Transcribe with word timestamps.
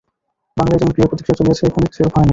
বাঙলায় 0.57 0.79
যেমন 0.81 0.93
ক্রিয়া-প্রতিক্রিয়া 0.95 1.39
চলিয়াছে, 1.39 1.63
এখানে 1.69 1.87
সেরূপ 1.97 2.13
হয় 2.15 2.21
নাই। 2.25 2.29